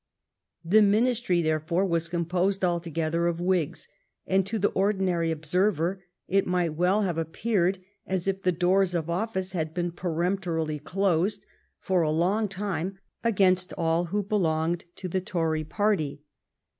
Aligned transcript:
The 0.65 0.79
ministiy, 0.81 1.43
there 1.43 1.59
fore, 1.59 1.85
was 1.85 2.09
composed 2.09 2.63
altogether 2.65 3.27
of 3.27 3.39
Whigs, 3.39 3.87
and 4.25 4.43
to 4.47 4.57
the 4.57 4.71
ordinary 4.71 5.29
observer 5.29 6.03
it 6.27 6.47
might 6.47 6.73
well 6.73 7.03
have 7.03 7.19
appeared 7.19 7.77
as 8.07 8.27
if 8.27 8.41
the 8.41 8.51
doors 8.51 8.95
of 8.95 9.11
office 9.11 9.51
had 9.51 9.75
been 9.75 9.91
peremptorily 9.91 10.79
closed, 10.79 11.45
for 11.79 12.01
a 12.01 12.09
long 12.09 12.47
time, 12.49 12.97
against 13.23 13.75
all 13.77 14.05
who 14.05 14.23
belonged 14.23 14.85
to 14.95 15.07
the 15.07 15.21
Tory 15.21 15.63
party. 15.63 16.23